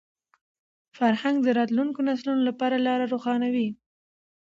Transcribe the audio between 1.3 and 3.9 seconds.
د راتلونکو نسلونو لپاره لاره روښانوي.